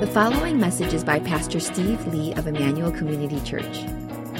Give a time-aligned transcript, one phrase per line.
[0.00, 3.80] The following message is by Pastor Steve Lee of Emmanuel Community Church.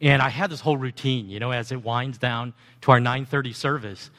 [0.00, 3.54] and I had this whole routine, you know, as it winds down to our 9.30
[3.54, 4.10] service.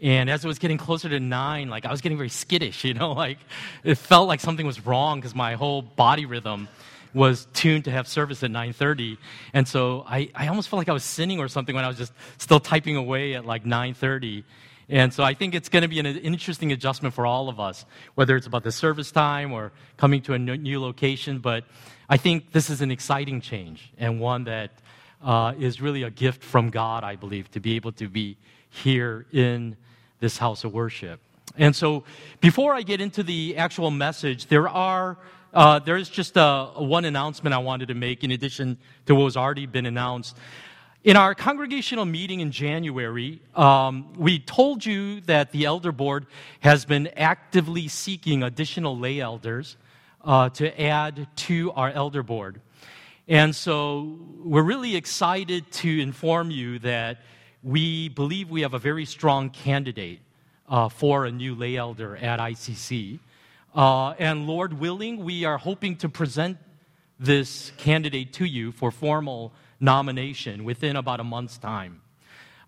[0.00, 2.94] And as it was getting closer to nine, like I was getting very skittish, you
[2.94, 3.38] know, like
[3.82, 6.68] it felt like something was wrong because my whole body rhythm
[7.16, 9.18] was tuned to have service at 9.30
[9.52, 11.96] and so I, I almost felt like i was sinning or something when i was
[11.96, 14.44] just still typing away at like 9.30
[14.88, 17.84] and so i think it's going to be an interesting adjustment for all of us
[18.14, 21.38] whether it's about the service time or coming to a new location.
[21.38, 21.64] But
[22.08, 24.70] i think this is an exciting change and one that
[25.24, 28.36] uh, is really a gift from god i believe to be able to be
[28.68, 29.76] here in
[30.20, 31.20] this house of worship.
[31.56, 32.04] And so,
[32.40, 35.16] before I get into the actual message, there are
[35.56, 38.76] uh, there is just a, a one announcement I wanted to make in addition
[39.06, 40.36] to what has already been announced.
[41.02, 46.26] In our congregational meeting in January, um, we told you that the elder board
[46.60, 49.78] has been actively seeking additional lay elders
[50.22, 52.60] uh, to add to our elder board.
[53.26, 57.22] And so we're really excited to inform you that
[57.62, 60.20] we believe we have a very strong candidate
[60.68, 63.20] uh, for a new lay elder at ICC.
[63.76, 66.56] Uh, and Lord willing, we are hoping to present
[67.20, 72.00] this candidate to you for formal nomination within about a month's time.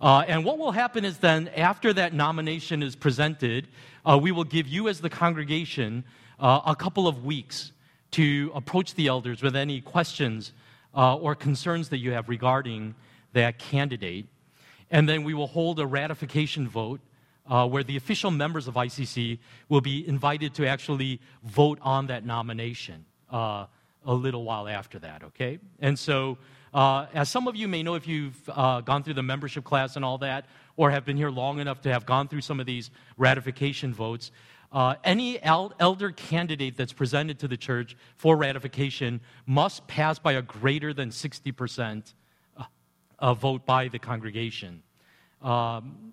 [0.02, 3.68] Uh, and what will happen is then, after that nomination is presented,
[4.04, 6.04] uh, we will give you, as the congregation,
[6.38, 7.72] uh, a couple of weeks
[8.10, 10.52] to approach the elders with any questions
[10.94, 12.94] uh, or concerns that you have regarding
[13.32, 14.26] that candidate.
[14.91, 17.00] And then we will hold a ratification vote
[17.48, 19.38] uh, where the official members of ICC
[19.69, 23.66] will be invited to actually vote on that nomination uh,
[24.04, 25.59] a little while after that, okay?
[25.81, 26.38] And so,
[26.75, 29.97] uh, as some of you may know if you've uh, gone through the membership class
[29.97, 32.66] and all that, or have been here long enough to have gone through some of
[32.66, 34.30] these ratification votes,
[34.70, 40.32] uh, any el- elder candidate that's presented to the church for ratification must pass by
[40.32, 42.12] a greater than 60%
[43.19, 44.82] a vote by the congregation.
[45.42, 46.12] Um,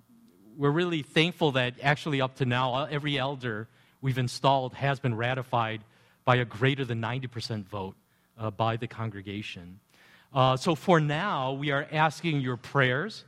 [0.57, 3.67] we're really thankful that actually, up to now, uh, every elder
[4.01, 5.81] we've installed has been ratified
[6.23, 7.95] by a greater than 90% vote
[8.37, 9.79] uh, by the congregation.
[10.33, 13.23] Uh, so, for now, we are asking your prayers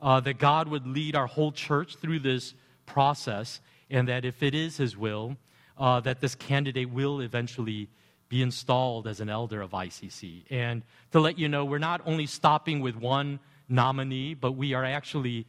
[0.00, 2.54] uh, that God would lead our whole church through this
[2.86, 3.60] process,
[3.90, 5.36] and that if it is His will,
[5.78, 7.88] uh, that this candidate will eventually
[8.28, 10.44] be installed as an elder of ICC.
[10.50, 14.84] And to let you know, we're not only stopping with one nominee, but we are
[14.84, 15.46] actually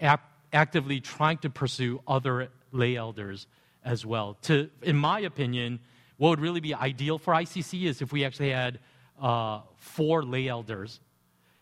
[0.00, 3.46] ap- actively trying to pursue other lay elders
[3.84, 4.36] as well.
[4.42, 5.80] To, in my opinion,
[6.16, 8.80] what would really be ideal for ICC is if we actually had
[9.20, 11.00] uh, four lay elders,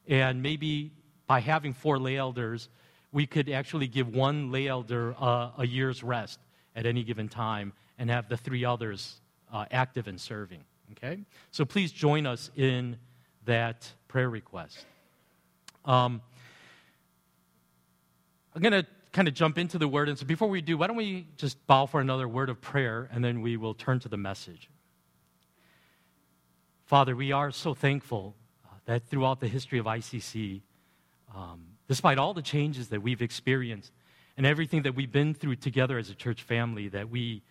[0.09, 0.93] and maybe
[1.27, 2.69] by having four lay elders,
[3.13, 6.39] we could actually give one lay elder uh, a year's rest
[6.75, 9.21] at any given time and have the three others
[9.53, 10.63] uh, active and serving.
[10.93, 11.21] Okay?
[11.51, 12.97] So please join us in
[13.45, 14.85] that prayer request.
[15.85, 16.21] Um,
[18.57, 20.09] I'm going to kind of jump into the word.
[20.09, 23.07] And so before we do, why don't we just bow for another word of prayer
[23.13, 24.71] and then we will turn to the message.
[26.87, 28.35] Father, we are so thankful
[28.65, 30.63] uh, that throughout the history of ICC,
[31.35, 33.93] um, despite all the changes that we've experienced
[34.39, 37.43] and everything that we've been through together as a church family, that we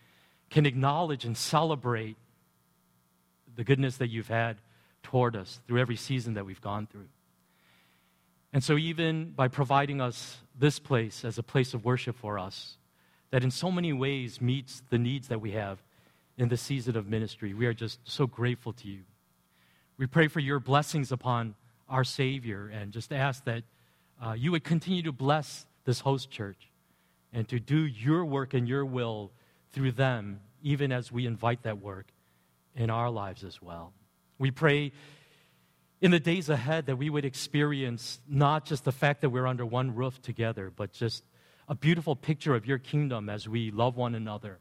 [0.50, 2.18] can acknowledge and celebrate
[3.56, 4.58] the goodness that you've had
[5.04, 7.10] toward us through every season that we've gone through.
[8.56, 12.78] And so, even by providing us this place as a place of worship for us,
[13.32, 15.84] that in so many ways meets the needs that we have
[16.38, 19.02] in the season of ministry, we are just so grateful to you.
[19.98, 21.56] We pray for your blessings upon
[21.90, 23.64] our Savior and just ask that
[24.26, 26.70] uh, you would continue to bless this host church
[27.34, 29.32] and to do your work and your will
[29.74, 32.06] through them, even as we invite that work
[32.74, 33.92] in our lives as well.
[34.40, 34.94] We pray
[36.02, 39.66] in the days ahead that we would experience not just the fact that we're under
[39.66, 41.24] one roof together, but just
[41.68, 44.60] a beautiful picture of your kingdom as we love one another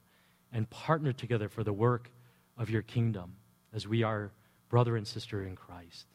[0.52, 2.10] and partner together for the work
[2.56, 3.34] of your kingdom
[3.74, 4.30] as we are
[4.68, 6.06] brother and sister in Christ.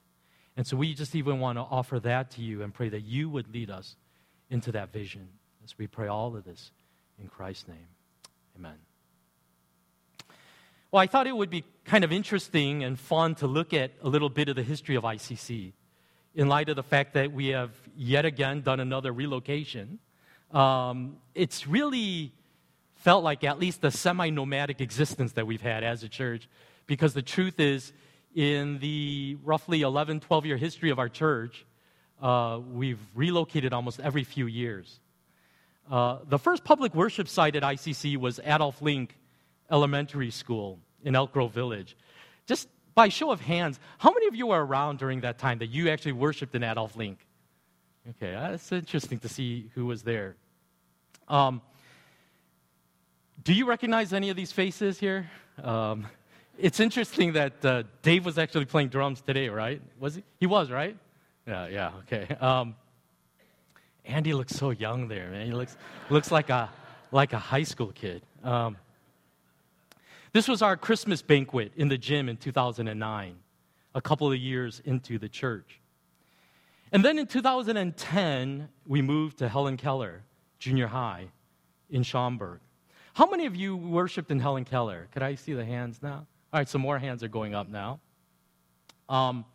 [0.58, 3.30] And so we just even want to offer that to you and pray that you
[3.30, 3.96] would lead us
[4.50, 5.28] into that vision
[5.64, 6.72] as we pray all of this
[7.22, 7.88] in Christ's name.
[8.58, 8.89] Amen.
[10.92, 14.10] Well, I thought it would be kind of interesting and fun to look at a
[14.10, 15.74] little bit of the history of ICC
[16.34, 20.00] in light of the fact that we have yet again done another relocation.
[20.52, 22.34] Um, it's really
[22.96, 26.50] felt like at least a semi nomadic existence that we've had as a church
[26.88, 27.94] because the truth is,
[28.34, 31.68] in the roughly 11, 12 year history of our church,
[32.20, 35.00] uh, we've relocated almost every few years.
[35.90, 39.16] Uh, the first public worship site at ICC was Adolph Link
[39.72, 41.96] Elementary School in Elk Grove Village.
[42.46, 45.68] Just by show of hands, how many of you were around during that time that
[45.68, 47.26] you actually worshiped in Adolph Link?
[48.10, 50.36] Okay, that's interesting to see who was there.
[51.28, 51.62] Um,
[53.44, 55.30] do you recognize any of these faces here?
[55.64, 56.08] Um,
[56.58, 59.82] it's interesting that uh, Dave was actually playing drums today, right?
[60.00, 60.24] Was he?
[60.40, 60.98] He was, right?
[61.48, 62.36] Yeah, yeah, okay.
[62.36, 62.76] Um,
[64.06, 65.46] Andy looks so young there, man.
[65.46, 65.78] He looks,
[66.10, 66.70] looks like, a,
[67.12, 68.24] like a high school kid.
[68.44, 68.78] Um,
[70.32, 73.36] this was our Christmas banquet in the gym in 2009,
[73.96, 75.80] a couple of years into the church.
[76.92, 80.24] And then in 2010, we moved to Helen Keller
[80.60, 81.28] Junior High
[81.90, 82.60] in Schaumburg.
[83.14, 85.08] How many of you worshiped in Helen Keller?
[85.12, 86.26] Could I see the hands now?
[86.52, 88.00] All right, some more hands are going up now.
[89.08, 89.46] Um,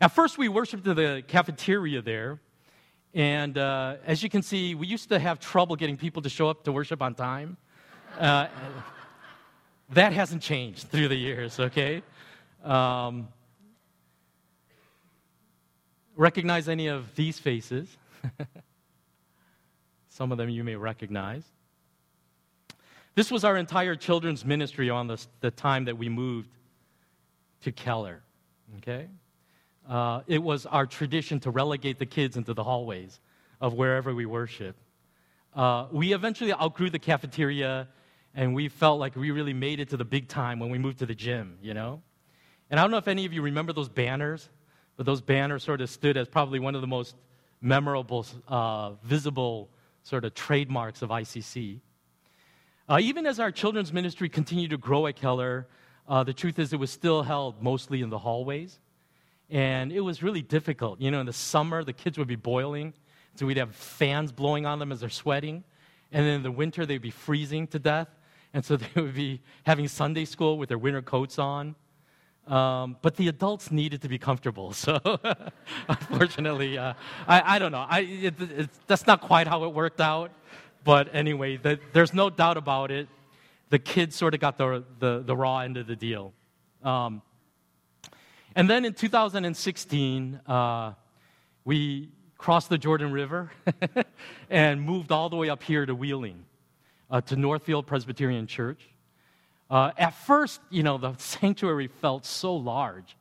[0.00, 2.40] at first, we worshiped in the cafeteria there.
[3.14, 6.48] And uh, as you can see, we used to have trouble getting people to show
[6.48, 7.56] up to worship on time.
[8.18, 8.48] Uh,
[9.94, 12.02] that hasn't changed through the years, okay?
[12.64, 13.28] Um,
[16.16, 17.96] recognize any of these faces?
[20.08, 21.44] Some of them you may recognize.
[23.14, 26.48] This was our entire children's ministry on the, the time that we moved
[27.62, 28.22] to Keller,
[28.78, 29.08] okay?
[29.88, 33.20] Uh, it was our tradition to relegate the kids into the hallways
[33.60, 34.76] of wherever we worship.
[35.54, 37.88] Uh, we eventually outgrew the cafeteria
[38.34, 40.98] and we felt like we really made it to the big time when we moved
[41.00, 42.02] to the gym, you know?
[42.70, 44.48] And I don't know if any of you remember those banners,
[44.96, 47.16] but those banners sort of stood as probably one of the most
[47.60, 49.68] memorable, uh, visible
[50.02, 51.80] sort of trademarks of ICC.
[52.88, 55.66] Uh, even as our children's ministry continued to grow at Keller,
[56.08, 58.80] uh, the truth is it was still held mostly in the hallways.
[59.48, 61.00] And it was really difficult.
[61.00, 62.94] You know, in the summer, the kids would be boiling,
[63.34, 65.62] so we'd have fans blowing on them as they're sweating.
[66.10, 68.08] And then in the winter, they'd be freezing to death.
[68.54, 71.74] And so they would be having Sunday school with their winter coats on.
[72.46, 74.72] Um, but the adults needed to be comfortable.
[74.82, 74.98] So
[75.88, 76.94] unfortunately, uh,
[77.28, 77.86] I, I, don't know.
[77.88, 80.32] I, it, it, that's not quite how it worked out.
[80.84, 83.08] But anyway, the, there's no doubt about it.
[83.70, 86.32] The kids sort of got the, the, the raw end of the deal.
[86.82, 87.22] Um,
[88.56, 90.94] and then in 2016, uh,
[91.64, 93.52] we crossed the Jordan River
[94.50, 96.44] and moved all the way up here to Wheeling
[97.12, 98.80] uh, to Northfield Presbyterian Church.
[99.70, 103.16] Uh, at first, you know, the sanctuary felt so large.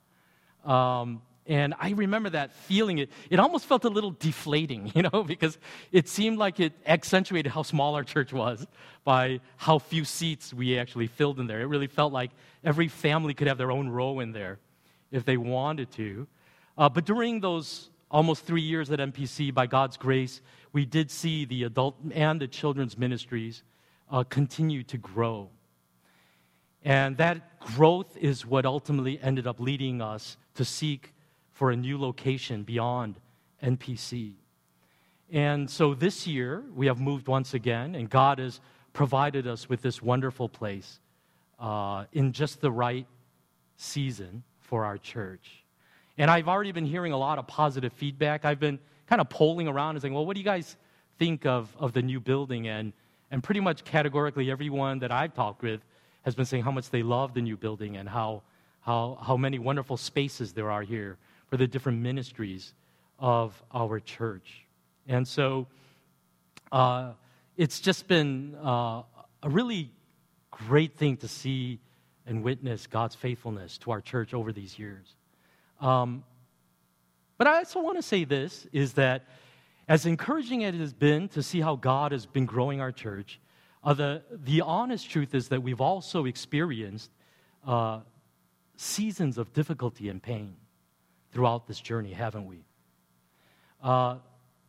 [0.65, 2.99] Um, and I remember that feeling.
[2.99, 5.57] It, it almost felt a little deflating, you know, because
[5.91, 8.65] it seemed like it accentuated how small our church was
[9.03, 11.61] by how few seats we actually filled in there.
[11.61, 12.31] It really felt like
[12.63, 14.59] every family could have their own row in there
[15.11, 16.27] if they wanted to.
[16.77, 21.43] Uh, but during those almost three years at NPC, by God's grace, we did see
[21.43, 23.63] the adult and the children's ministries
[24.11, 25.49] uh, continue to grow.
[26.83, 31.13] And that growth is what ultimately ended up leading us to seek
[31.51, 33.19] for a new location beyond
[33.63, 34.33] NPC.
[35.31, 38.59] And so this year, we have moved once again, and God has
[38.93, 40.99] provided us with this wonderful place
[41.59, 43.05] uh, in just the right
[43.77, 45.63] season for our church.
[46.17, 48.43] And I've already been hearing a lot of positive feedback.
[48.43, 50.75] I've been kind of polling around and saying, well, what do you guys
[51.17, 52.67] think of, of the new building?
[52.67, 52.91] And
[53.31, 55.81] and pretty much categorically, everyone that I've talked with
[56.23, 58.43] has been saying how much they love the new building and how,
[58.81, 61.17] how, how many wonderful spaces there are here
[61.49, 62.73] for the different ministries
[63.17, 64.65] of our church.
[65.07, 65.67] And so
[66.71, 67.13] uh,
[67.57, 69.03] it's just been uh,
[69.41, 69.91] a really
[70.51, 71.79] great thing to see
[72.27, 75.15] and witness God's faithfulness to our church over these years.
[75.79, 76.23] Um,
[77.37, 79.25] but I also want to say this is that
[79.91, 83.41] as encouraging as it has been to see how God has been growing our church,
[83.83, 87.11] uh, the, the honest truth is that we've also experienced
[87.67, 87.99] uh,
[88.77, 90.55] seasons of difficulty and pain
[91.33, 92.63] throughout this journey, haven't we?
[93.83, 94.15] Uh,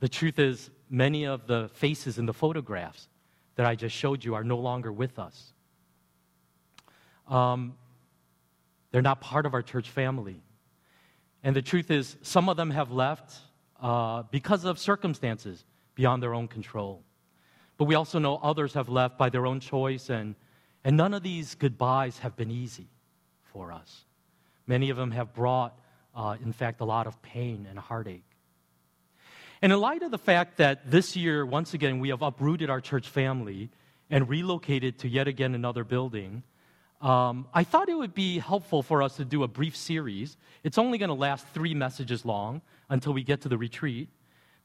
[0.01, 3.07] the truth is, many of the faces in the photographs
[3.55, 5.53] that I just showed you are no longer with us.
[7.29, 7.77] Um,
[8.91, 10.43] they're not part of our church family.
[11.45, 13.39] And the truth is, some of them have left
[13.83, 17.03] uh, because of circumstances beyond their own control.
[17.77, 20.37] But we also know others have left by their own choice, and,
[20.85, 22.89] and none of these goodbyes have been easy
[23.53, 24.05] for us.
[24.67, 25.79] Many of them have brought,
[26.15, 28.25] uh, in fact, a lot of pain and heartache.
[29.61, 32.81] And in light of the fact that this year, once again, we have uprooted our
[32.81, 33.71] church family
[34.11, 36.43] and relocated to yet again another building,
[37.03, 40.37] um, I thought it would be helpful for us to do a brief series.
[40.63, 44.09] It's only going to last three messages long until we get to the retreat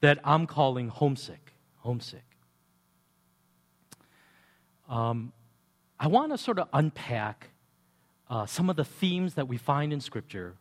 [0.00, 1.52] that I'm calling Homesick.
[1.78, 2.22] Homesick.
[4.88, 5.32] Um,
[5.98, 7.48] I want to sort of unpack
[8.30, 10.54] uh, some of the themes that we find in Scripture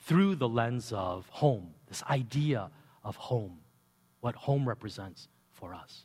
[0.00, 2.70] through the lens of home, this idea
[3.02, 3.60] of home,
[4.20, 6.02] what home represents for us.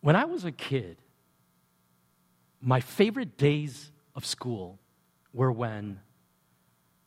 [0.00, 0.96] When I was a kid,
[2.62, 4.78] my favorite days of school
[5.32, 6.00] were when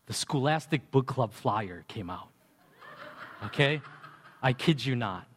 [0.05, 2.29] the Scholastic Book Club flyer came out.
[3.45, 3.81] Okay?
[4.43, 5.27] I kid you not.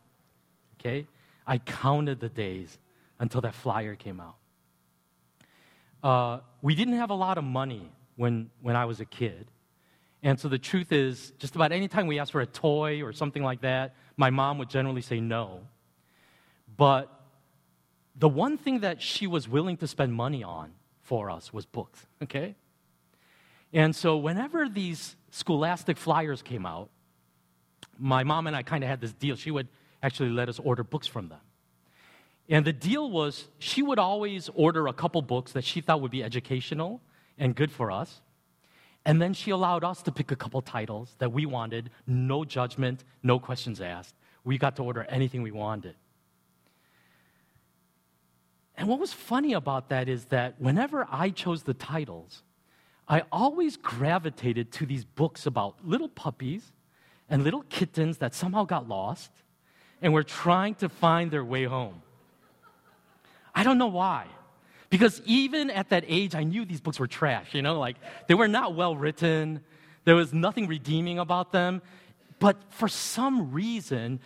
[0.78, 1.06] Okay?
[1.46, 2.78] I counted the days
[3.18, 4.36] until that flyer came out.
[6.02, 9.50] Uh, we didn't have a lot of money when, when I was a kid.
[10.22, 13.12] And so the truth is, just about any time we asked for a toy or
[13.12, 15.60] something like that, my mom would generally say no.
[16.76, 17.17] But
[18.18, 20.72] the one thing that she was willing to spend money on
[21.02, 22.56] for us was books, okay?
[23.72, 26.90] And so whenever these scholastic flyers came out,
[27.98, 29.36] my mom and I kind of had this deal.
[29.36, 29.68] She would
[30.02, 31.40] actually let us order books from them.
[32.48, 36.10] And the deal was she would always order a couple books that she thought would
[36.10, 37.00] be educational
[37.36, 38.20] and good for us.
[39.04, 43.04] And then she allowed us to pick a couple titles that we wanted, no judgment,
[43.22, 44.14] no questions asked.
[44.44, 45.94] We got to order anything we wanted.
[48.78, 52.44] And what was funny about that is that whenever I chose the titles,
[53.08, 56.62] I always gravitated to these books about little puppies
[57.28, 59.32] and little kittens that somehow got lost
[60.00, 62.02] and were trying to find their way home.
[63.52, 64.26] I don't know why.
[64.90, 67.96] Because even at that age, I knew these books were trash, you know, like
[68.28, 69.60] they were not well written,
[70.04, 71.82] there was nothing redeeming about them.
[72.38, 74.20] But for some reason,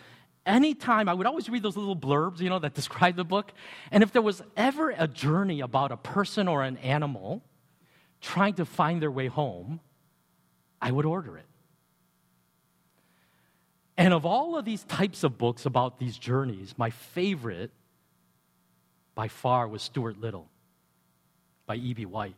[0.45, 3.53] anytime I would always read those little blurbs, you know, that describe the book.
[3.91, 7.43] And if there was ever a journey about a person or an animal
[8.21, 9.79] trying to find their way home,
[10.81, 11.45] I would order it.
[13.97, 17.71] And of all of these types of books about these journeys, my favorite
[19.13, 20.49] by far was Stuart Little
[21.67, 22.05] by E.B.
[22.05, 22.35] White.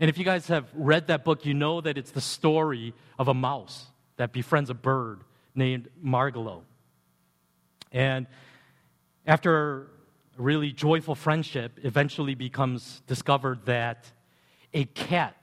[0.00, 3.28] And if you guys have read that book, you know that it's the story of
[3.28, 5.20] a mouse that befriends a bird
[5.54, 6.62] named Margalo.
[7.92, 8.26] And
[9.26, 9.82] after
[10.38, 14.10] a really joyful friendship, eventually becomes discovered that
[14.74, 15.36] a cat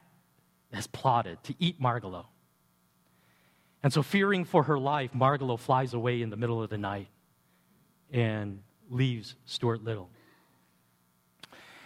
[0.73, 2.25] has plotted to eat Margalo.
[3.81, 7.07] And so, fearing for her life, Margalo flies away in the middle of the night
[8.11, 10.09] and leaves Stuart Little.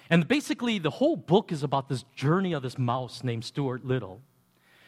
[0.09, 4.21] And basically, the whole book is about this journey of this mouse named Stuart Little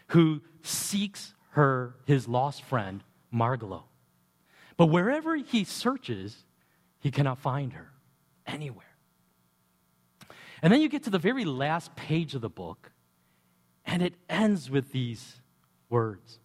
[0.08, 3.04] who seeks her, his lost friend,
[3.34, 3.84] Margalo.
[4.78, 6.44] But wherever he searches,
[7.00, 7.92] he cannot find her
[8.46, 8.86] anywhere.
[10.62, 12.92] And then you get to the very last page of the book,
[13.86, 15.36] and it ends with these
[15.90, 16.40] words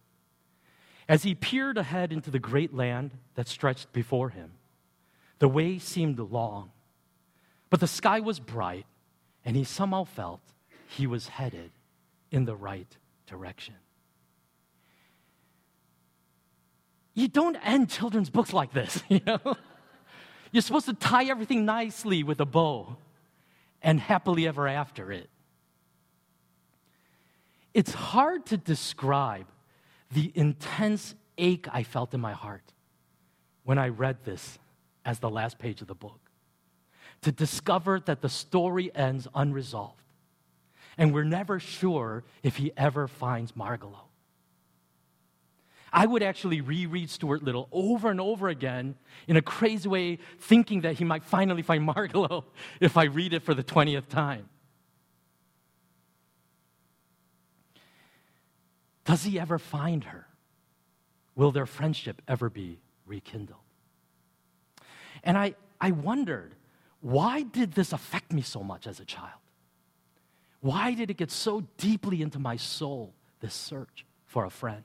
[1.09, 4.51] As he peered ahead into the great land that stretched before him,
[5.39, 6.71] the way seemed long,
[7.69, 8.85] but the sky was bright,
[9.43, 10.41] and he somehow felt
[10.87, 11.71] he was headed
[12.29, 13.75] in the right direction.
[17.13, 19.55] You don't end children's books like this, you know?
[20.51, 22.97] You're supposed to tie everything nicely with a bow
[23.81, 25.29] and happily ever after it.
[27.73, 29.47] It's hard to describe
[30.11, 32.73] the intense ache I felt in my heart
[33.63, 34.59] when I read this
[35.05, 36.19] as the last page of the book.
[37.21, 40.03] To discover that the story ends unresolved.
[40.97, 44.10] And we're never sure if he ever finds Margalo.
[45.93, 48.95] I would actually reread Stuart Little over and over again
[49.27, 52.45] in a crazy way, thinking that he might finally find Margalo
[52.79, 54.47] if I read it for the 20th time.
[59.03, 60.27] Does he ever find her?
[61.35, 63.59] Will their friendship ever be rekindled?
[65.23, 66.55] And I, I wondered,
[67.01, 69.39] why did this affect me so much as a child?
[70.61, 74.83] Why did it get so deeply into my soul, this search for a friend?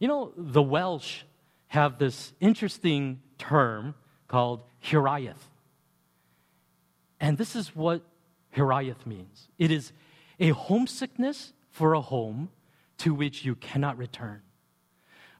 [0.00, 1.22] You know, the Welsh
[1.68, 3.94] have this interesting term
[4.26, 5.36] called hiraeth.
[7.20, 8.02] And this is what
[8.56, 9.92] hiraeth means it is
[10.40, 12.48] a homesickness for a home
[12.98, 14.42] to which you cannot return,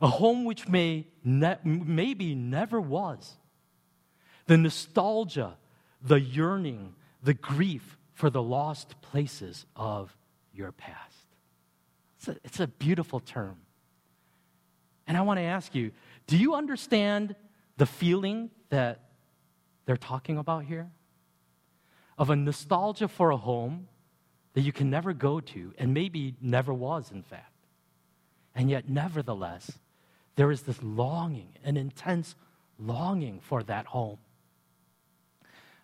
[0.01, 3.37] a home which may ne- maybe never was,
[4.47, 5.57] the nostalgia,
[6.03, 10.15] the yearning, the grief for the lost places of
[10.53, 11.27] your past.
[12.19, 13.57] It's a, it's a beautiful term.
[15.11, 15.91] And I want to ask you
[16.29, 17.35] do you understand
[17.79, 19.01] the feeling that
[19.85, 20.89] they're talking about here?
[22.17, 23.89] Of a nostalgia for a home
[24.53, 27.53] that you can never go to, and maybe never was, in fact.
[28.55, 29.81] And yet, nevertheless,
[30.37, 32.37] there is this longing, an intense
[32.79, 34.19] longing for that home.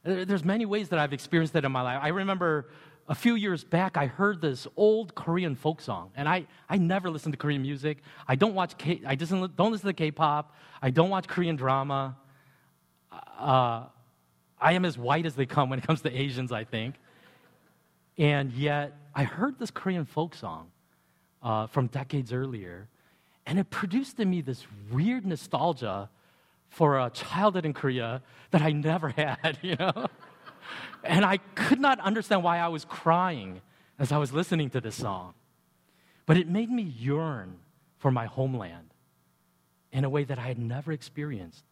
[0.05, 1.99] There's many ways that I've experienced that in my life.
[2.01, 2.69] I remember
[3.09, 7.09] a few years back, I heard this old Korean folk song, and I, I never
[7.09, 7.99] listen to Korean music.
[8.27, 10.55] I don't watch K, I just don't listen to K-pop.
[10.83, 12.17] I don't watch Korean drama.
[13.39, 13.85] Uh,
[14.61, 16.97] I am as white as they come when it comes to Asians, I think.
[18.19, 20.71] And yet, I heard this Korean folk song
[21.43, 22.89] uh, from decades earlier,
[23.47, 26.09] and it produced in me this weird nostalgia
[26.71, 30.07] for a childhood in Korea that I never had, you know?
[31.05, 33.61] And I could not understand why I was crying
[33.99, 35.35] as I was listening to this song.
[36.27, 37.59] But it made me yearn
[37.99, 38.91] for my homeland
[39.93, 41.65] in a way that I had never experienced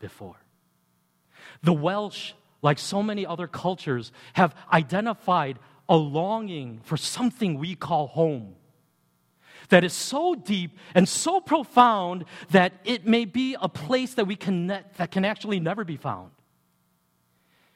[0.00, 0.36] before.
[1.62, 8.08] The Welsh, like so many other cultures, have identified a longing for something we call
[8.08, 8.54] home
[9.70, 14.36] that is so deep and so profound that it may be a place that we
[14.36, 16.30] can that can actually never be found.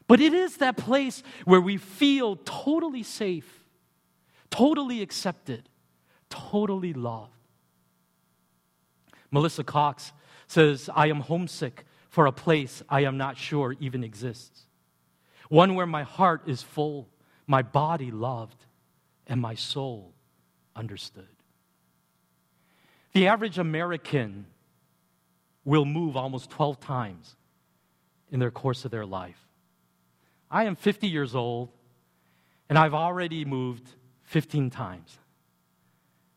[0.06, 3.64] But it is that place where we feel totally safe,
[4.50, 5.68] totally accepted,
[6.28, 7.30] totally loved.
[9.30, 10.12] Melissa Cox
[10.46, 14.66] says, I am homesick for a place I am not sure even exists.
[15.48, 17.08] One where my heart is full,
[17.46, 18.64] my body loved,
[19.26, 20.12] and my soul
[20.76, 21.26] understood.
[23.12, 24.46] The average American
[25.64, 27.36] will move almost 12 times
[28.30, 29.43] in their course of their life.
[30.54, 31.70] I am 50 years old,
[32.68, 33.88] and I've already moved
[34.22, 35.18] 15 times,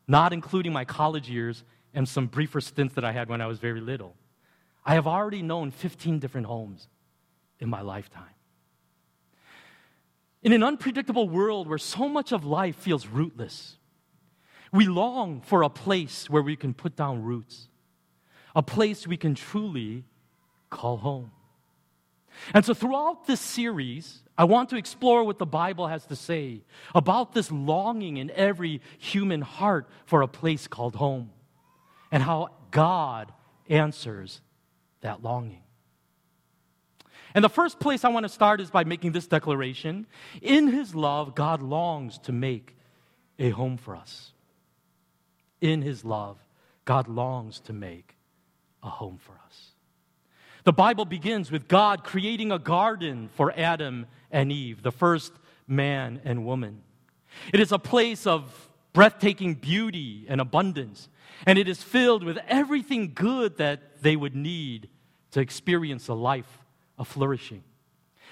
[0.08, 1.62] not including my college years
[1.94, 4.16] and some briefer stints that I had when I was very little.
[4.84, 6.88] I have already known 15 different homes
[7.60, 8.34] in my lifetime.
[10.42, 13.76] In an unpredictable world where so much of life feels rootless,
[14.72, 17.68] we long for a place where we can put down roots,
[18.56, 20.02] a place we can truly
[20.70, 21.30] call home.
[22.54, 26.62] And so, throughout this series, I want to explore what the Bible has to say
[26.94, 31.30] about this longing in every human heart for a place called home
[32.12, 33.32] and how God
[33.68, 34.40] answers
[35.00, 35.62] that longing.
[37.34, 40.06] And the first place I want to start is by making this declaration
[40.40, 42.76] In His love, God longs to make
[43.38, 44.32] a home for us.
[45.60, 46.38] In His love,
[46.84, 48.16] God longs to make
[48.82, 49.67] a home for us.
[50.68, 55.32] The Bible begins with God creating a garden for Adam and Eve, the first
[55.66, 56.82] man and woman.
[57.54, 61.08] It is a place of breathtaking beauty and abundance,
[61.46, 64.90] and it is filled with everything good that they would need
[65.30, 66.58] to experience a life
[66.98, 67.64] of flourishing.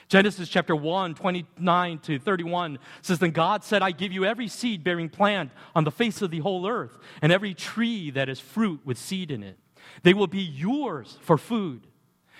[0.06, 4.84] Genesis chapter 1, 29 to 31 says, Then God said, I give you every seed
[4.84, 8.82] bearing plant on the face of the whole earth, and every tree that is fruit
[8.84, 9.56] with seed in it.
[10.02, 11.86] They will be yours for food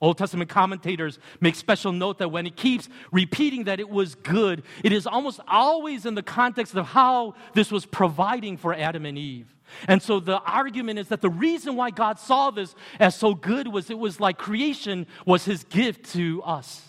[0.00, 4.62] Old Testament commentators make special note that when he keeps repeating that it was good,
[4.84, 9.18] it is almost always in the context of how this was providing for Adam and
[9.18, 9.52] Eve.
[9.88, 13.68] And so the argument is that the reason why God saw this as so good
[13.68, 16.84] was it was like creation was his gift to us.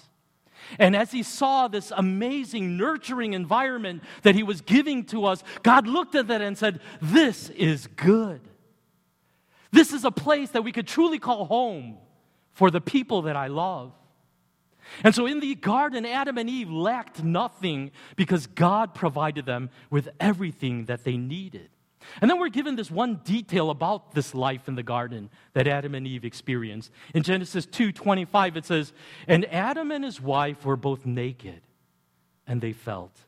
[0.77, 5.87] And as he saw this amazing, nurturing environment that he was giving to us, God
[5.87, 8.41] looked at that and said, This is good.
[9.71, 11.97] This is a place that we could truly call home
[12.59, 13.93] for the people that I love.
[15.01, 20.09] And so in the garden, Adam and Eve lacked nothing because God provided them with
[20.19, 21.69] everything that they needed.
[22.19, 25.95] And then we're given this one detail about this life in the garden that Adam
[25.95, 26.91] and Eve experienced.
[27.13, 28.91] In Genesis 2:25 it says,
[29.25, 31.61] "And Adam and his wife were both naked,
[32.45, 33.25] and they felt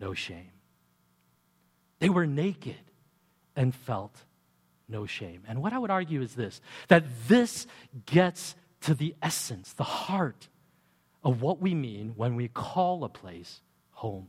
[0.00, 0.50] no shame."
[2.00, 2.90] They were naked
[3.54, 4.24] and felt
[4.88, 5.44] no shame.
[5.46, 7.68] And what I would argue is this that this
[8.06, 10.48] gets to the essence, the heart
[11.22, 14.28] of what we mean when we call a place home.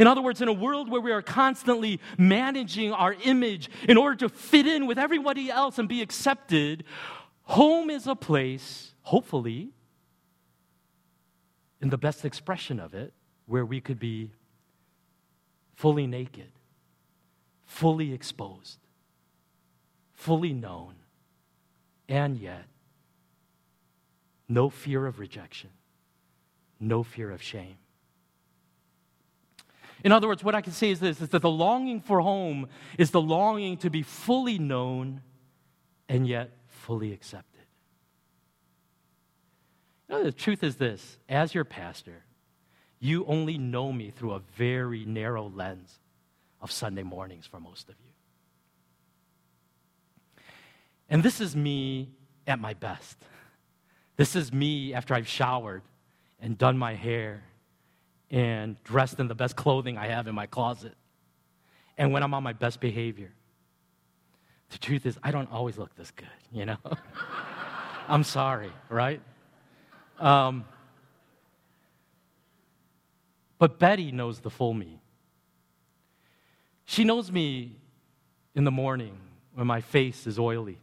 [0.00, 4.16] In other words, in a world where we are constantly managing our image in order
[4.16, 6.82] to fit in with everybody else and be accepted,
[7.42, 9.70] home is a place, hopefully,
[11.80, 13.12] in the best expression of it,
[13.46, 14.32] where we could be
[15.76, 16.50] fully naked,
[17.64, 18.78] fully exposed,
[20.12, 20.96] fully known,
[22.08, 22.64] and yet
[24.48, 25.70] no fear of rejection,
[26.78, 27.76] no fear of shame.
[30.04, 32.68] In other words, what I can say is this is that the longing for home
[32.98, 35.22] is the longing to be fully known
[36.08, 37.64] and yet fully accepted.
[40.08, 42.22] You know, the truth is this as your pastor,
[43.00, 45.98] you only know me through a very narrow lens
[46.60, 48.12] of Sunday mornings for most of you.
[51.08, 52.10] And this is me
[52.46, 53.16] at my best.
[54.16, 55.82] This is me after I've showered
[56.40, 57.44] and done my hair
[58.30, 60.94] and dressed in the best clothing I have in my closet.
[61.98, 63.32] And when I'm on my best behavior.
[64.70, 66.78] The truth is, I don't always look this good, you know?
[68.08, 69.20] I'm sorry, right?
[70.18, 70.64] Um,
[73.58, 75.00] but Betty knows the full me.
[76.84, 77.76] She knows me
[78.54, 79.16] in the morning
[79.54, 80.78] when my face is oily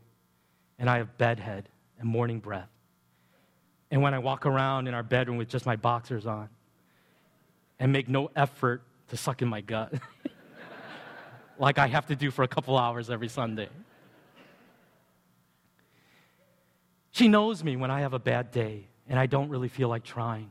[0.80, 1.70] and I have bedhead
[2.00, 2.73] and morning breath.
[3.94, 6.50] And when I walk around in our bedroom with just my boxers on
[7.78, 9.94] and make no effort to suck in my gut,
[11.60, 13.70] like I have to do for a couple hours every Sunday.
[17.12, 20.04] She knows me when I have a bad day and I don't really feel like
[20.04, 20.50] trying.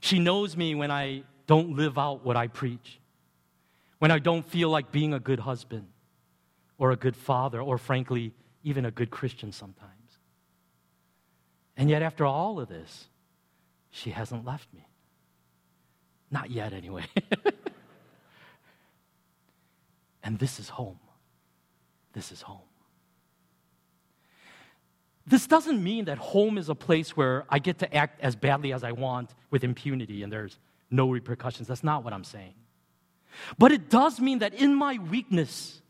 [0.00, 2.98] She knows me when I don't live out what I preach,
[3.98, 5.86] when I don't feel like being a good husband
[6.78, 8.32] or a good father, or frankly,
[8.64, 9.97] even a good Christian sometimes.
[11.78, 13.06] And yet, after all of this,
[13.90, 14.86] she hasn't left me.
[16.30, 17.04] Not yet, anyway.
[20.22, 20.98] and this is home.
[22.12, 22.58] This is home.
[25.24, 28.72] This doesn't mean that home is a place where I get to act as badly
[28.72, 30.58] as I want with impunity and there's
[30.90, 31.68] no repercussions.
[31.68, 32.54] That's not what I'm saying.
[33.58, 35.82] But it does mean that in my weakness,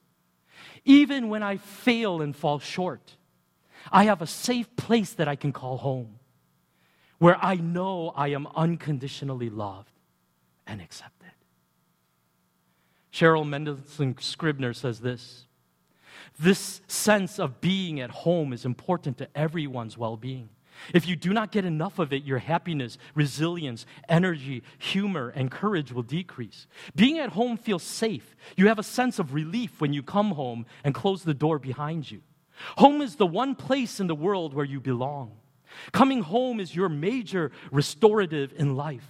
[0.84, 3.16] even when I fail and fall short,
[3.92, 6.18] I have a safe place that I can call home
[7.18, 9.90] where I know I am unconditionally loved
[10.66, 11.32] and accepted.
[13.12, 15.46] Cheryl Mendelson Scribner says this
[16.38, 20.50] this sense of being at home is important to everyone's well being.
[20.94, 25.90] If you do not get enough of it, your happiness, resilience, energy, humor, and courage
[25.90, 26.68] will decrease.
[26.94, 28.36] Being at home feels safe.
[28.56, 32.08] You have a sense of relief when you come home and close the door behind
[32.08, 32.22] you.
[32.76, 35.32] Home is the one place in the world where you belong.
[35.92, 39.06] Coming home is your major restorative in life.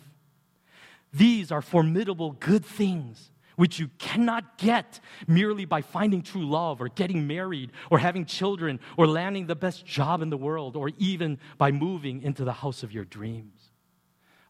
[1.13, 6.89] These are formidable good things which you cannot get merely by finding true love or
[6.89, 11.39] getting married or having children or landing the best job in the world or even
[11.57, 13.71] by moving into the house of your dreams.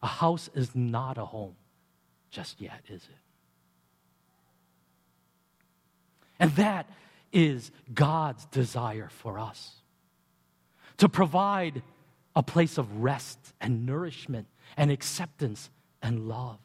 [0.03, 1.55] A house is not a home
[2.29, 3.17] just yet, is it?
[6.39, 6.87] And that
[7.31, 9.75] is God's desire for us
[10.97, 11.81] to provide
[12.35, 15.69] a place of rest and nourishment and acceptance
[16.01, 16.59] and love.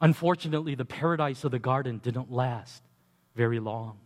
[0.00, 2.82] Unfortunately, the paradise of the garden didn't last
[3.34, 3.98] very long.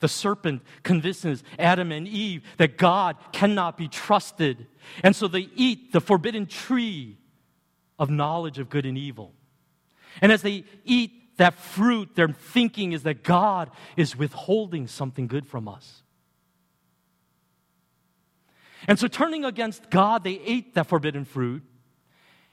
[0.00, 4.66] The serpent convinces Adam and Eve that God cannot be trusted.
[5.02, 7.16] And so they eat the forbidden tree
[7.98, 9.32] of knowledge of good and evil.
[10.20, 15.46] And as they eat that fruit, their thinking is that God is withholding something good
[15.46, 16.02] from us.
[18.86, 21.62] And so, turning against God, they ate that forbidden fruit.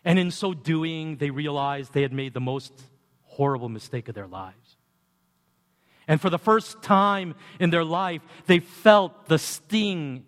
[0.03, 2.73] And in so doing, they realized they had made the most
[3.23, 4.77] horrible mistake of their lives.
[6.07, 10.25] And for the first time in their life, they felt the sting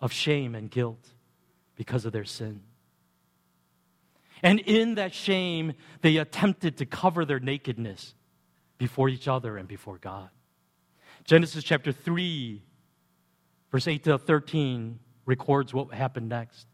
[0.00, 1.06] of shame and guilt
[1.76, 2.62] because of their sin.
[4.42, 8.14] And in that shame, they attempted to cover their nakedness
[8.78, 10.30] before each other and before God.
[11.24, 12.62] Genesis chapter 3,
[13.70, 16.66] verse 8 to 13 records what happened next.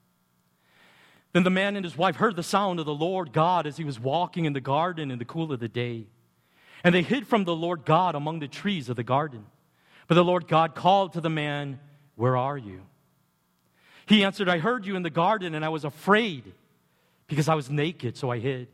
[1.32, 3.84] Then the man and his wife heard the sound of the Lord God as he
[3.84, 6.06] was walking in the garden in the cool of the day.
[6.82, 9.44] And they hid from the Lord God among the trees of the garden.
[10.06, 11.80] But the Lord God called to the man,
[12.14, 12.82] Where are you?
[14.06, 16.54] He answered, I heard you in the garden, and I was afraid
[17.26, 18.68] because I was naked, so I hid.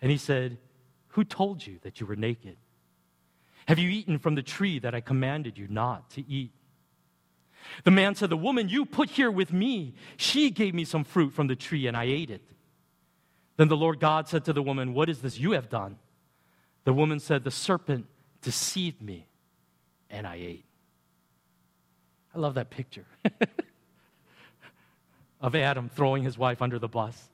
[0.00, 0.58] And he said,
[1.08, 2.56] Who told you that you were naked?
[3.66, 6.52] Have you eaten from the tree that I commanded you not to eat?
[7.84, 11.32] The man said, The woman you put here with me, she gave me some fruit
[11.32, 12.42] from the tree and I ate it.
[13.56, 15.98] Then the Lord God said to the woman, What is this you have done?
[16.84, 18.06] The woman said, The serpent
[18.40, 19.26] deceived me
[20.08, 20.64] and I ate.
[22.34, 23.06] I love that picture
[25.40, 27.29] of Adam throwing his wife under the bus.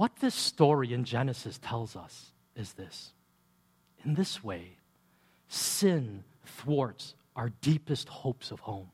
[0.00, 3.12] What this story in Genesis tells us is this
[4.02, 4.78] in this way,
[5.46, 8.88] sin thwarts our deepest hopes of home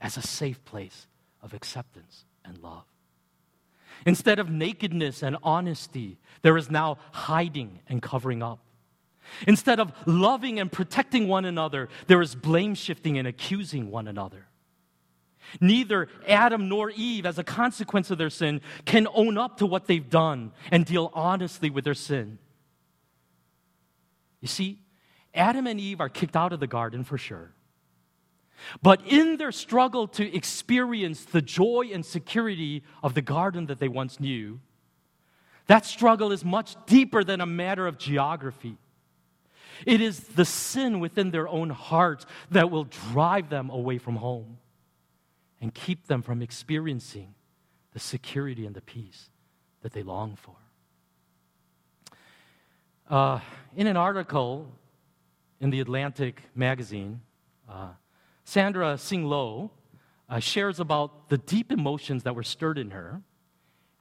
[0.00, 1.06] as a safe place
[1.42, 2.86] of acceptance and love.
[4.06, 8.60] Instead of nakedness and honesty, there is now hiding and covering up.
[9.46, 14.46] Instead of loving and protecting one another, there is blame shifting and accusing one another.
[15.60, 19.86] Neither Adam nor Eve, as a consequence of their sin, can own up to what
[19.86, 22.38] they've done and deal honestly with their sin.
[24.40, 24.80] You see,
[25.34, 27.52] Adam and Eve are kicked out of the garden for sure.
[28.82, 33.88] But in their struggle to experience the joy and security of the garden that they
[33.88, 34.60] once knew,
[35.66, 38.78] that struggle is much deeper than a matter of geography.
[39.84, 44.58] It is the sin within their own hearts that will drive them away from home
[45.60, 47.34] and keep them from experiencing
[47.92, 49.30] the security and the peace
[49.82, 50.56] that they long for.
[53.08, 53.40] Uh,
[53.76, 54.66] in an article
[55.60, 57.20] in the Atlantic magazine,
[57.68, 57.90] uh,
[58.44, 59.70] Sandra Tsing Loh
[60.28, 63.22] uh, shares about the deep emotions that were stirred in her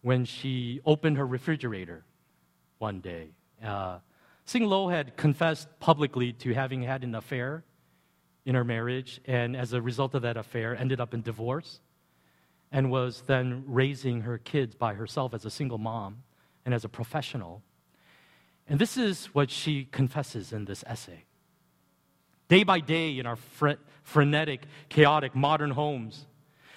[0.02, 2.04] when she opened her refrigerator
[2.80, 3.30] one day.
[3.64, 4.00] Uh,
[4.46, 7.64] Tsing Loh had confessed publicly to having had an affair
[8.46, 11.80] in her marriage, and as a result of that affair, ended up in divorce
[12.72, 16.24] and was then raising her kids by herself as a single mom
[16.66, 17.64] and as a professional.
[18.68, 21.24] And this is what she confesses in this essay.
[22.48, 26.26] Day by day in our fre- frenetic, chaotic modern homes,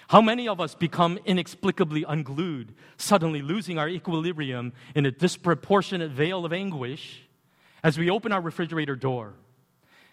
[0.07, 6.45] how many of us become inexplicably unglued, suddenly losing our equilibrium in a disproportionate veil
[6.45, 7.21] of anguish
[7.83, 9.35] as we open our refrigerator door?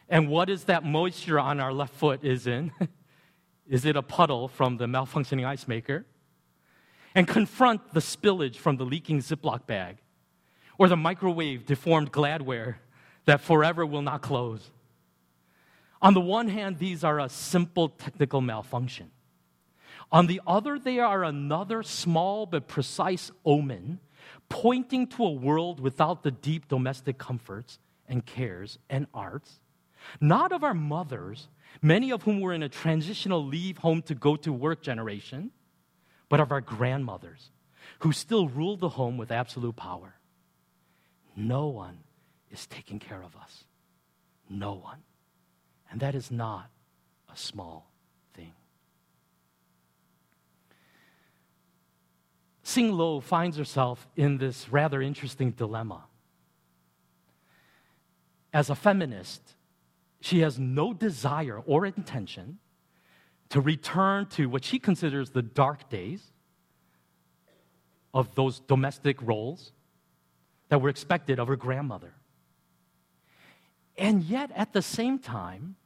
[0.09, 2.73] And what is that moisture on our left foot is in?
[3.69, 6.07] is it a puddle from the malfunctioning ice maker?
[7.15, 9.99] And confront the spillage from the leaking Ziploc bag
[10.79, 12.77] or the microwave deformed Gladware
[13.25, 14.71] that forever will not close.
[16.03, 19.11] On the one hand, these are a simple technical malfunction.
[20.13, 23.99] On the other, they are another small but precise omen
[24.49, 29.61] pointing to a world without the deep domestic comforts and cares and arts,
[30.21, 31.49] not of our mothers,
[31.83, 35.51] many of whom were in a transitional leave home to go to work generation,
[36.29, 37.51] but of our grandmothers
[38.01, 40.15] who still ruled the home with absolute power.
[41.35, 41.99] No one
[42.51, 43.65] is taking care of us.
[44.49, 45.03] No one.
[45.91, 46.71] And that is not
[47.33, 47.91] a small
[48.35, 48.53] thing.
[52.65, 56.05] Tsing Loh finds herself in this rather interesting dilemma.
[58.53, 59.56] As a feminist,
[60.27, 62.59] she has no desire or intention
[63.49, 66.21] to return to what she considers the dark days
[68.13, 69.71] of those domestic roles
[70.69, 72.13] that were expected of her grandmother.
[73.97, 75.77] And yet, at the same time,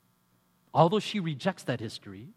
[0.72, 2.28] although she rejects that history,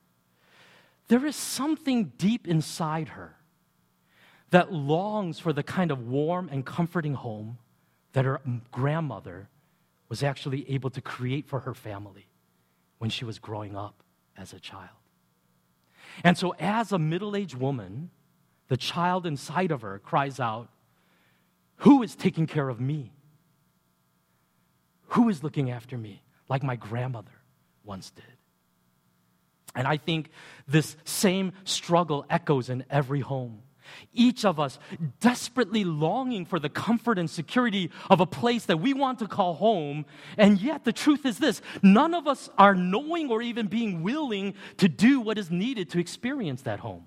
[1.08, 3.38] there is something deep inside her
[4.50, 7.60] that longs for the kind of warm and comforting home
[8.12, 9.48] that her grandmother
[10.14, 12.28] was actually able to create for her family
[13.00, 14.04] when she was growing up
[14.38, 15.02] as a child.
[16.24, 18.12] And so, as a middle aged woman,
[18.68, 20.70] the child inside of her cries out,
[21.78, 23.12] Who is taking care of me?
[25.08, 27.42] Who is looking after me like my grandmother
[27.84, 28.38] once did?
[29.74, 30.30] And I think
[30.68, 33.64] this same struggle echoes in every home.
[34.14, 34.80] Each of us
[35.20, 39.56] desperately longing for the comfort and security of a place that we want to call
[39.56, 40.06] home.
[40.38, 44.54] And yet, the truth is this none of us are knowing or even being willing
[44.78, 47.06] to do what is needed to experience that home.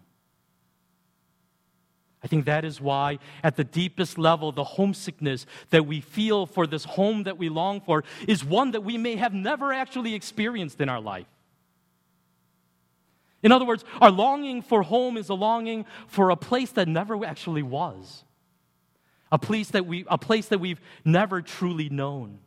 [2.26, 6.66] I think that is why, at the deepest level, the homesickness that we feel for
[6.66, 10.80] this home that we long for is one that we may have never actually experienced
[10.80, 11.26] in our life.
[13.46, 17.24] In other words, our longing for home is a longing for a place that never
[17.24, 18.24] actually was,
[19.30, 22.40] a place that, we, a place that we've never truly known.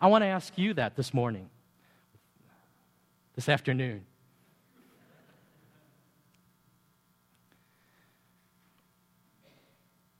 [0.00, 1.48] I want to ask you that this morning,
[3.36, 4.04] this afternoon.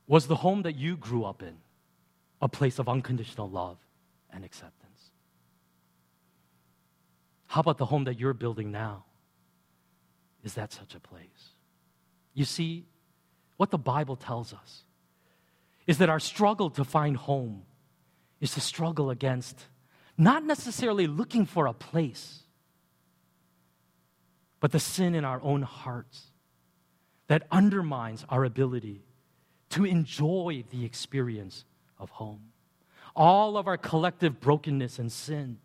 [0.07, 1.57] Was the home that you grew up in
[2.41, 3.79] a place of unconditional love
[4.33, 4.82] and acceptance?
[7.53, 9.05] How about the home that you're building now?
[10.43, 11.51] Is that such a place?
[12.33, 12.87] You see,
[13.59, 14.85] what the Bible tells us
[15.87, 17.65] is that our struggle to find home
[18.41, 19.67] is to struggle against
[20.17, 22.41] not necessarily looking for a place,
[24.59, 26.29] but the sin in our own hearts
[27.27, 29.05] that undermines our ability
[29.69, 31.67] to enjoy the experience
[31.99, 32.45] of home.
[33.15, 35.59] All of our collective brokenness and sin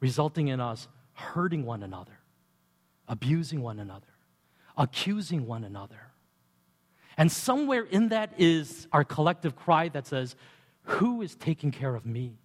[0.00, 2.18] resulting in us hurting one another,
[3.08, 4.06] abusing one another,
[4.76, 6.12] accusing one another.
[7.16, 10.36] And somewhere in that is our collective cry that says,
[10.84, 12.38] Who is taking care of me?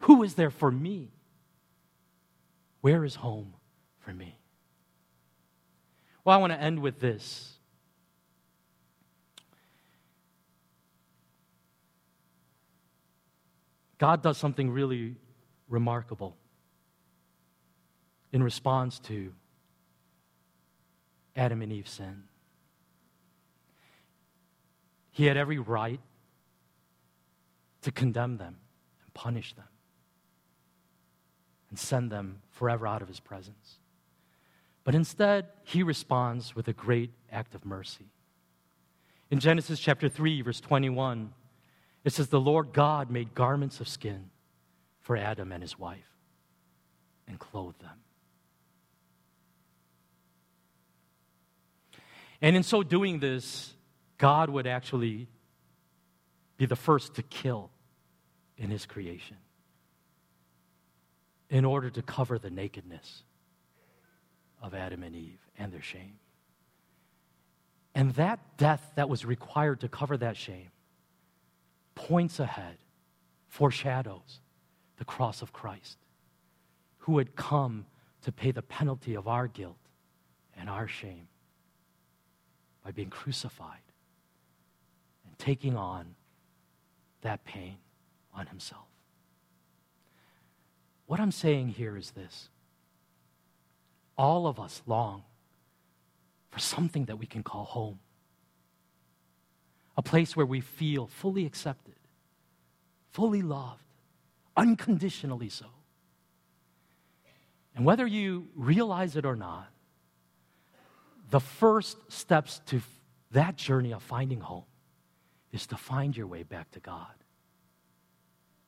[0.00, 1.10] Who is there for me?
[2.82, 3.54] Where is home
[4.00, 4.38] for me?
[6.24, 7.54] Well, I want to end with this.
[13.98, 15.16] God does something really
[15.74, 16.36] remarkable
[18.32, 19.32] in response to
[21.36, 22.22] Adam and Eve's sin.
[25.10, 26.00] He had every right
[27.82, 28.56] to condemn them
[29.04, 29.68] and punish them
[31.70, 33.78] and send them forever out of his presence.
[34.84, 38.06] But instead, he responds with a great act of mercy.
[39.30, 41.32] In Genesis chapter 3, verse 21,
[42.04, 44.30] it says, The Lord God made garments of skin
[45.04, 46.10] for Adam and his wife
[47.28, 48.00] and clothed them.
[52.40, 53.74] And in so doing this,
[54.16, 55.28] God would actually
[56.56, 57.70] be the first to kill
[58.56, 59.36] in his creation
[61.50, 63.24] in order to cover the nakedness
[64.62, 66.18] of Adam and Eve and their shame.
[67.94, 70.70] And that death that was required to cover that shame
[71.94, 72.78] points ahead,
[73.48, 74.40] foreshadows
[75.04, 75.98] the cross of Christ,
[77.00, 77.84] who had come
[78.22, 79.76] to pay the penalty of our guilt
[80.56, 81.28] and our shame
[82.82, 83.84] by being crucified
[85.26, 86.14] and taking on
[87.20, 87.76] that pain
[88.34, 88.86] on himself.
[91.06, 92.48] What I'm saying here is this
[94.16, 95.22] all of us long
[96.48, 97.98] for something that we can call home,
[99.98, 101.96] a place where we feel fully accepted,
[103.10, 103.83] fully loved,
[104.56, 105.66] unconditionally so.
[107.74, 109.68] And whether you realize it or not,
[111.30, 112.80] the first steps to
[113.32, 114.64] that journey of finding home
[115.52, 117.14] is to find your way back to God,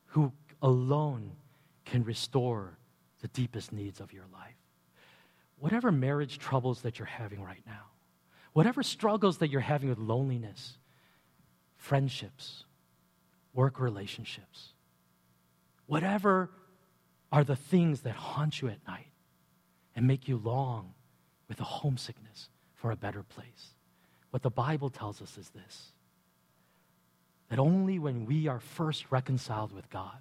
[0.06, 1.32] who alone
[1.84, 2.78] can restore
[3.20, 4.56] the deepest needs of your life.
[5.58, 7.84] Whatever marriage troubles that you're having right now,
[8.52, 10.78] whatever struggles that you're having with loneliness,
[11.76, 12.64] friendships,
[13.54, 14.72] work relationships,
[15.86, 16.50] whatever
[17.32, 19.10] are the things that haunt you at night
[19.94, 20.94] and make you long
[21.48, 23.74] with a homesickness for a better place.
[24.30, 25.92] What the Bible tells us is this
[27.48, 30.18] that only when we are first reconciled with God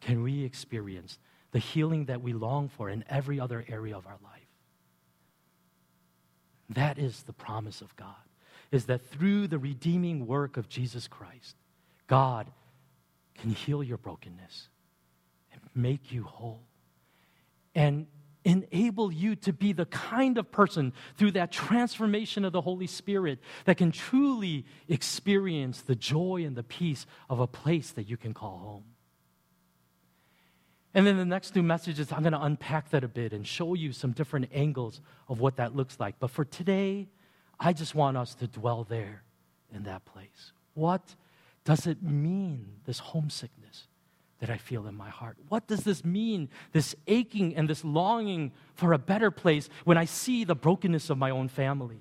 [0.00, 1.18] can we experience
[1.50, 4.40] the healing that we long for in every other area of our life.
[6.68, 8.14] That is the promise of God,
[8.70, 11.56] is that through the redeeming work of Jesus Christ,
[12.06, 12.46] God
[13.40, 14.68] can heal your brokenness
[15.52, 16.62] and make you whole.
[17.74, 18.06] And
[18.44, 23.38] enable you to be the kind of person through that transformation of the Holy Spirit
[23.66, 28.32] that can truly experience the joy and the peace of a place that you can
[28.32, 28.84] call home.
[30.94, 33.74] And then the next two messages, I'm going to unpack that a bit and show
[33.74, 36.16] you some different angles of what that looks like.
[36.18, 37.08] But for today,
[37.60, 39.22] I just want us to dwell there
[39.72, 40.52] in that place.
[40.74, 41.14] What
[41.64, 43.86] does it mean, this homesickness?
[44.40, 45.36] that I feel in my heart.
[45.48, 50.06] What does this mean, this aching and this longing for a better place when I
[50.06, 52.00] see the brokenness of my own family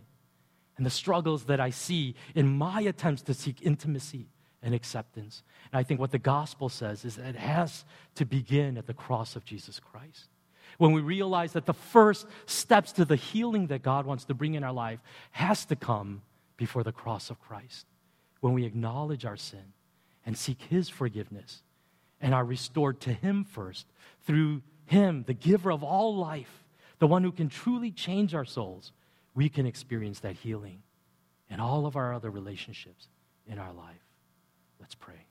[0.77, 4.29] and the struggles that I see in my attempts to seek intimacy
[4.63, 5.43] and acceptance?
[5.71, 7.83] And I think what the gospel says is that it has
[8.15, 10.29] to begin at the cross of Jesus Christ.
[10.77, 14.53] When we realize that the first steps to the healing that God wants to bring
[14.53, 16.21] in our life has to come
[16.55, 17.85] before the cross of Christ.
[18.39, 19.73] When we acknowledge our sin
[20.25, 21.63] and seek His forgiveness
[22.21, 23.87] and are restored to Him first
[24.25, 26.63] through Him, the giver of all life,
[26.99, 28.91] the one who can truly change our souls,
[29.35, 30.81] we can experience that healing
[31.49, 33.07] in all of our other relationships
[33.47, 34.05] in our life.
[34.79, 35.25] Let's pray.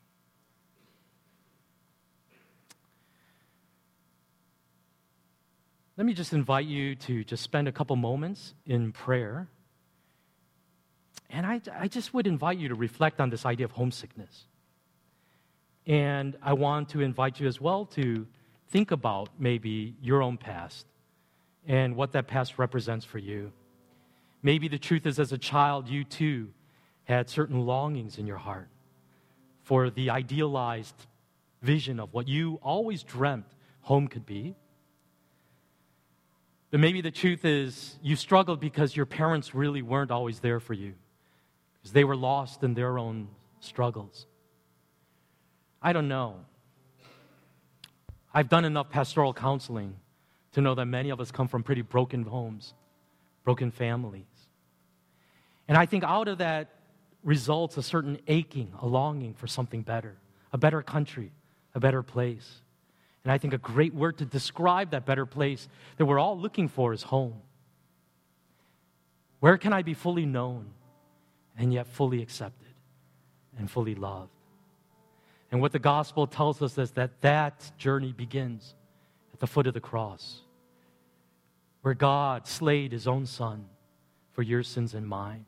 [5.97, 9.49] Let me just invite you to just spend a couple moments in prayer.
[11.31, 14.45] And I, I just would invite you to reflect on this idea of homesickness.
[15.87, 18.27] And I want to invite you as well to
[18.69, 20.87] think about maybe your own past
[21.67, 23.53] and what that past represents for you.
[24.43, 26.49] Maybe the truth is, as a child, you too
[27.05, 28.69] had certain longings in your heart
[29.63, 31.07] for the idealized
[31.63, 33.47] vision of what you always dreamt
[33.83, 34.55] home could be.
[36.71, 40.75] But maybe the truth is, you struggled because your parents really weren't always there for
[40.75, 40.95] you,
[41.93, 43.29] they were lost in their own
[43.61, 44.27] struggles.
[45.81, 46.37] I don't know.
[48.33, 49.97] I've done enough pastoral counseling
[50.53, 52.75] to know that many of us come from pretty broken homes,
[53.45, 54.25] broken families.
[55.67, 56.69] And I think out of that
[57.23, 60.17] results a certain aching, a longing for something better,
[60.53, 61.33] a better country,
[61.75, 62.63] a better place.
[63.25, 66.69] And I think a great word to describe that better place that we're all looking
[66.69, 67.43] for is home.
[69.41, 70.71] Where can I be fully known
[71.59, 72.73] and yet fully accepted
[73.59, 74.31] and fully loved?
[75.51, 78.75] And what the gospel tells us is that that journey begins
[79.33, 80.41] at the foot of the cross,
[81.83, 83.67] where God slayed his own son
[84.33, 85.47] for your sins and mine,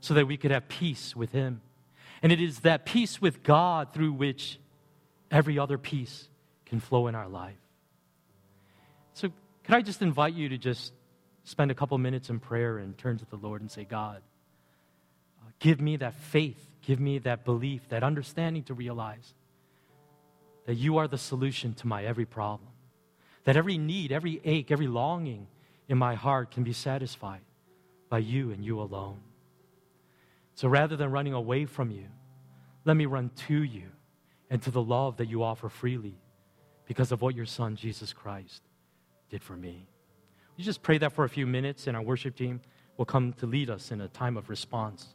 [0.00, 1.60] so that we could have peace with him.
[2.22, 4.58] And it is that peace with God through which
[5.30, 6.28] every other peace
[6.66, 7.56] can flow in our life.
[9.14, 9.30] So,
[9.64, 10.92] could I just invite you to just
[11.44, 14.22] spend a couple minutes in prayer and turn to the Lord and say, God,
[15.62, 19.32] give me that faith, give me that belief, that understanding to realize
[20.66, 22.68] that you are the solution to my every problem,
[23.44, 25.46] that every need, every ache, every longing
[25.88, 27.42] in my heart can be satisfied
[28.08, 29.20] by you and you alone.
[30.56, 32.06] So rather than running away from you,
[32.84, 33.84] let me run to you
[34.50, 36.18] and to the love that you offer freely
[36.86, 38.62] because of what your son, Jesus Christ,
[39.30, 39.86] did for me.
[40.56, 42.60] You just pray that for a few minutes, and our worship team
[42.96, 45.14] will come to lead us in a time of response.